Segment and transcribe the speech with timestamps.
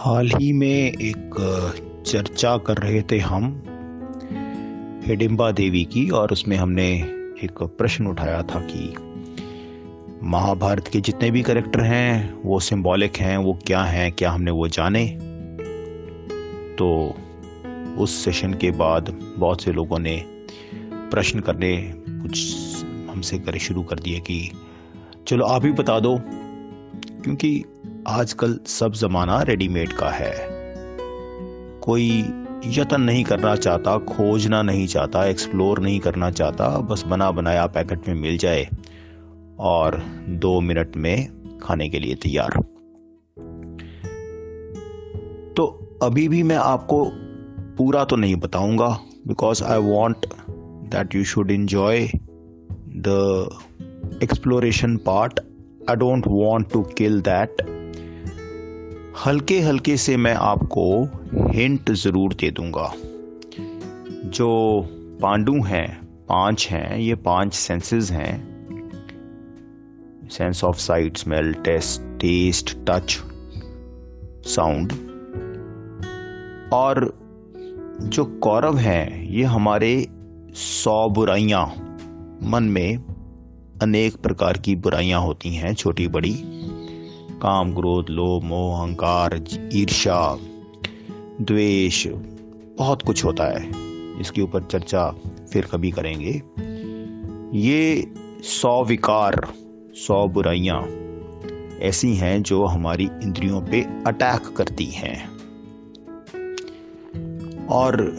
[0.00, 1.30] हाल ही में एक
[2.06, 3.62] चर्चा कर रहे थे हम,
[5.06, 6.88] हिडिम्बा देवी की, और उसमें हमने
[7.44, 8.94] एक प्रश्न उठाया था कि
[10.22, 14.68] महाभारत के जितने भी करेक्टर हैं, वो सिंबॉलिक हैं, वो क्या हैं, क्या हमने वो
[14.68, 15.06] जाने?
[16.78, 17.14] तो
[17.98, 20.24] उस सेशन के बाद बहुत से लोगों ने
[20.92, 22.56] प्रश्न करने, कुछ
[23.10, 24.50] हमसे करे, शुरू कर दिए कि,
[25.26, 26.20] चलो आप ही बता दो,
[27.24, 27.64] क्योंकि
[28.08, 30.34] आजकल सब ज़माना रेडीमेड का है।
[31.80, 32.24] कोई
[32.66, 38.08] यतन नहीं करना चाहता, खोजना नहीं चाहता एक्सप्लोर नहीं करना चाहता, बस बना बनाया पैकेट
[38.08, 38.68] में मिल जाए
[39.58, 42.50] और दो मिनट में खाने के लिए तैयार।
[45.56, 45.66] तो
[46.02, 47.04] अभी भी मैं आपको
[47.78, 50.26] पूरा तो नहीं बताऊँगा because I want
[50.90, 52.10] that you should enjoy
[52.72, 53.48] the
[54.22, 55.40] exploration part
[55.90, 57.79] I don't want to kill that
[59.16, 61.04] हल्के हल्के से मैं आपको
[61.52, 62.92] हिंट ज़रूर दे दूँगा।
[64.26, 64.48] जो
[65.22, 68.34] पांडु हैं, पाँच हैं, ये पाँच सेंसेस हैं।
[70.30, 73.18] Sense of sight smell taste taste touch
[74.46, 74.92] sound
[76.72, 77.18] और
[78.02, 80.06] जो कौरव हैं, ये हमारे
[80.54, 81.66] सौ बुराइयाँ।
[82.42, 82.96] मन में
[83.82, 86.34] अनेक प्रकार की बुराइयाँ होती हैं छोटी बड़ी
[87.42, 90.38] काम, क्रोध, लोभ, मोह, अहंकार ईर्षा
[91.40, 92.06] द्वेष,
[92.78, 93.70] बहुत कुछ होता है।
[94.20, 95.14] इसके ऊपर चर्चा
[95.52, 96.42] फिर कभी करेंगे।
[97.58, 99.48] ये सौ विकार,
[99.94, 100.82] सौ बुराइयाँ
[101.80, 105.28] ऐसी हैं जो हमारी इंद्रियों पे अटैक करती हैं।
[107.66, 108.16] और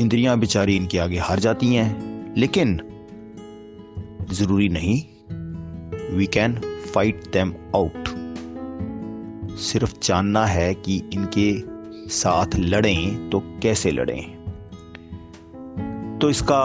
[0.00, 2.80] इंद्रियाँ बेचारी इनके आगे हार जाती हैं, लेकिन
[4.32, 5.02] ज़रूरी नहीं
[6.16, 6.60] we can
[6.94, 8.01] fight them out
[9.62, 11.62] सिर्फ़ जानना है कि इनके
[12.08, 14.42] साथ लड़ें तो कैसे लड़ें।
[16.18, 16.62] तो इसका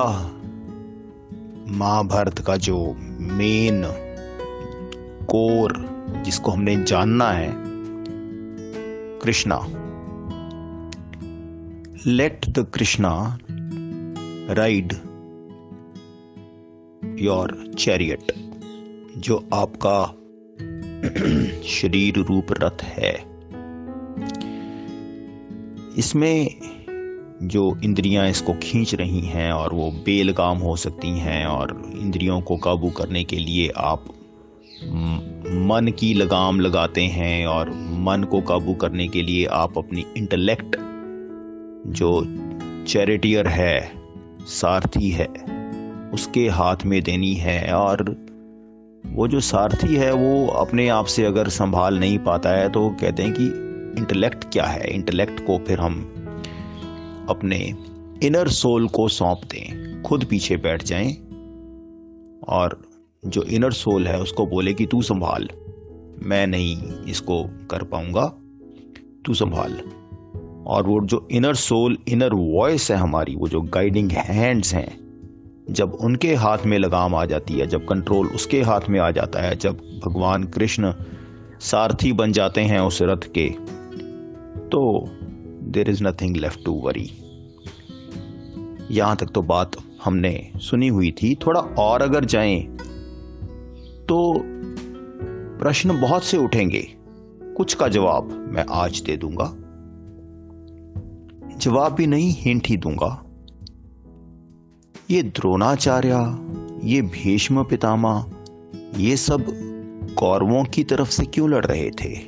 [1.68, 3.84] महाभारत का जो मेन
[5.30, 5.74] कोर
[6.25, 7.53] जिसको हमने जानना है,
[9.19, 9.59] Krishna.
[12.07, 13.38] Let the Krishna
[14.50, 14.94] ride
[17.19, 18.31] your chariot
[19.18, 20.13] जो आपका
[21.63, 23.24] शरीर रूप रथ है।
[25.97, 26.56] इसमें
[27.44, 32.57] जो इंद्रियाँ इसको खींच रही हैं और वो बेलगाम हो सकती हैं और इंद्रियों को
[32.57, 34.06] काबू करने के लिए आप
[35.47, 40.75] मन की लगाम लगाते हैं और मन को काबू करने के लिए आप अपनी इंटेलेक्ट
[41.88, 42.25] जो
[42.88, 43.91] चैरिटियर है,
[44.41, 45.28] सारथी है,
[46.13, 48.28] उसके हाथ में देनी है और
[49.13, 53.23] वो जो सारथी है, वो अपने आप से अगर संभाल नहीं पाता है तो कहते
[53.23, 53.45] हैं कि
[53.97, 54.94] इंटेलेक्ट क्या है?
[54.94, 56.13] इंटेलेक्ट को फिर हम
[57.29, 57.73] अपने
[58.23, 61.13] इनर सोल को सौंप दें। खुद पीछे बैठ जाएँ
[62.50, 62.81] और
[63.25, 65.50] जो इनर सोल है, उसको बोले कि तू संभाल।
[66.24, 68.25] मैं नहीं इसको कर पाऊँगा।
[69.25, 69.81] तू संभाल।
[70.68, 75.06] और वो जो इनर सोल इनर वॉइस है हमारी, वो जो गाइडिंग हैंड्स हैं
[75.72, 79.41] जब उनके हाथ में लगाम आ जाती है, जब कंट्रोल उसके हाथ में आ जाता
[79.41, 80.94] है, जब भगवान कृष्ण
[81.59, 83.50] सारथी बन जाते हैं उस रथ के
[84.67, 85.09] तो
[85.63, 87.09] there is nothing left to worry
[88.91, 89.72] यहाँ तक तो बात
[90.03, 92.59] हमने सुनी हुई थी। थोड़ा और अगर जाएँ
[94.09, 94.33] तो
[95.59, 96.88] प्रश्न बहुत से उठेंगे।
[97.57, 99.53] कुछ का जवाब मैं आज दे दूँगा।
[101.57, 103.23] जवाब भी नहीं हिंट ही दूँगा।
[105.12, 106.38] ये द्रोणाचार्य,
[106.88, 108.25] ये भीष्म पितामा
[108.97, 109.45] ये सब
[110.18, 112.19] कौरवों की तरफ़ से क्यों लड़ रहे थे?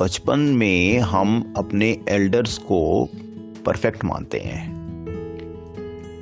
[0.00, 3.08] बचपन में हम अपने एल्डर्स को
[3.66, 4.72] परफेक्ट मानते हैं,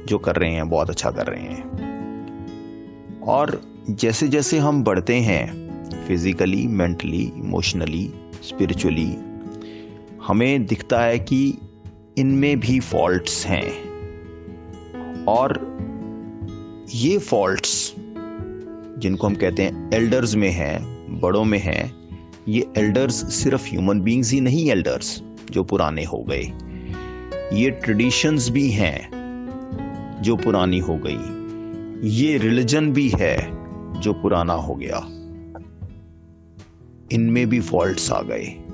[0.09, 1.71] जो कर रहे हैं, बहुत अच्छा कर रहे हैं।
[3.21, 5.73] और जैसे जैसे हम बढ़ते हैं
[6.07, 9.17] फिजिकली मेंटली इमोशनली स्पिरिचुअली
[10.23, 11.59] हमें दिखता है कि
[12.19, 13.93] इनमें भी फॉल्ट्स हैं।
[15.25, 15.73] और
[16.95, 17.95] ये फॉल्ट्स,
[18.99, 20.83] जिनको हम कहते हैं एल्डर्स में हैं,
[21.21, 21.95] बड़ों में हैं,
[22.49, 26.53] ये एल्डर्स सिर्फ़ ह्यूमन बींग्स ही नहीं एल्डर्स, जो पुराने हो गए।
[27.57, 29.11] ये ट्रेडिशंस भी हैं,
[30.23, 31.43] जो पुरानी हो गई।
[32.09, 33.63] ये रिलीजन भी है,
[34.01, 34.99] जो पुराना हो गया।
[37.13, 38.65] इनमें भी फॉल्ट्स आ गए।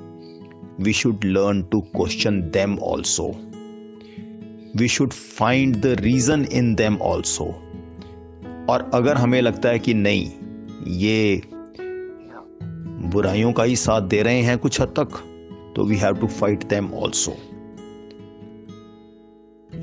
[0.79, 3.23] We should learn to question them also.
[4.75, 7.47] We should find the reason in them also.
[8.69, 10.31] और अगर हमें लगता है कि नहीं,
[10.87, 11.41] ये
[13.09, 15.17] बुराइयों का ही साथ दे रहे हैं कुछ हद तक
[15.75, 17.33] तो we have to fight them also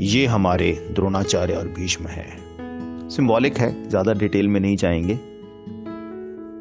[0.00, 2.26] ये हमारे द्रोणाचार्य और भीष्म है
[3.08, 5.14] सिंबॉलिक है, ज़्यादा डिटेल में नहीं जाएँगे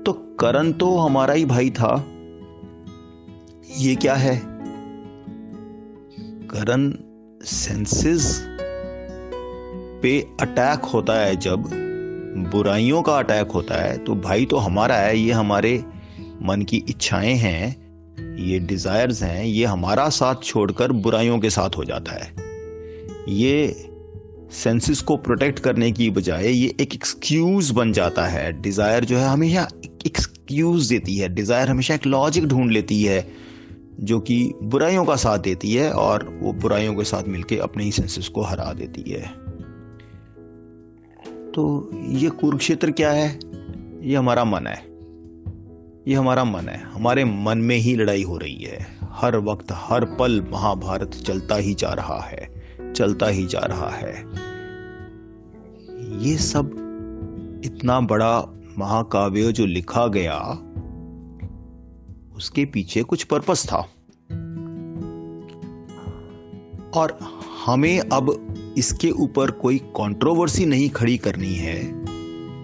[0.04, 1.96] तो करण तो हमारा ही भाई था
[3.78, 4.36] ये क्या है?
[6.50, 6.92] करण
[7.46, 8.28] सेंसेस
[10.02, 11.64] पे अटैक होता है। जब
[12.52, 15.78] बुराइयों का अटैक होता है तो भाई तो हमारा है, ये हमारे
[16.44, 17.76] मन की इच्छाएँ हैं,
[18.40, 22.34] ये डिजायर्स हैं, ये हमारा साथ छोड़कर बुराइयों के साथ हो जाता है।
[23.30, 23.90] ये
[24.54, 29.28] सेंसेस को प्रोटेक्ट करने की बजाय ये एक एक्सक्यूज बन जाता है। डिज़ायर जो है
[29.28, 29.68] हमेशा
[30.06, 33.20] एक्सक्यूज देती है। डिज़ायर हमेशा एक लॉजिक ढूंढ लेती है।
[34.00, 37.92] जो कि बुराइयों का साथ देती है और वो बुराइयों के साथ मिलकर अपने ही
[37.92, 39.28] सेंसेस को हरा देती है।
[41.52, 43.40] तो ये कुरुक्षेत्र क्या है?
[44.04, 44.96] ये हमारा मन है।
[46.08, 50.06] ये हमारा मन है। हमारे मन में ही लड़ाई हो रही है। हर वक्त, हर
[50.06, 54.16] पल महाभारत चलता ही जा रहा है। चलता ही जा रहा है।
[56.26, 56.82] ये सब
[57.66, 58.46] इतना बड़ा
[58.78, 60.58] महाकाव्य जो लिखा गया
[62.36, 63.90] उसके पीछे कुछ पर्पस था।
[66.94, 67.20] और
[67.66, 72.06] हमें अब इसके ऊपर कोई कंट्रोवर्सी नहीं खड़ी करनी है।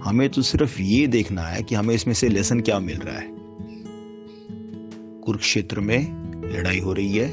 [0.02, 3.28] हमें तो सिर्फ़ ये देखना है कि हमें इसमें से लेसन क्या मिल रहा है।
[5.22, 6.22] कुरुक्षेत्र में
[6.54, 7.30] लड़ाई हो रही है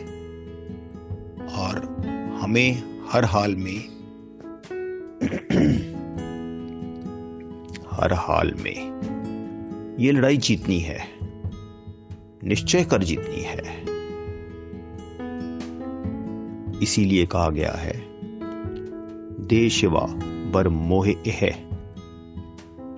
[1.49, 2.03] और
[2.43, 3.73] हमें हर हाल में
[7.91, 8.99] हर हाल में
[10.01, 11.18] ये लड़ाई जीतनी है।
[12.45, 13.83] निश्चय कर जीतनी है।
[16.83, 18.05] इसीलिए कहा गया है,
[19.47, 20.07] देशवा
[20.51, 21.69] बर मोह है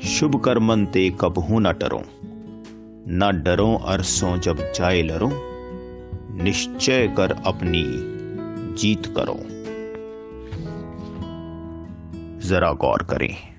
[0.04, 2.02] शुभ कर्मन ते कबहू न डरो
[3.08, 5.30] न डरो अरसों जब जाए लरो।
[6.42, 7.84] निश्चय कर अपनी
[8.74, 9.40] जीत करो।
[12.48, 13.49] जरा गौर करें।